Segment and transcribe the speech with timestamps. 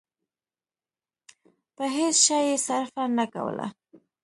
[1.75, 3.67] په هېڅ شي يې صرفه نه کوله.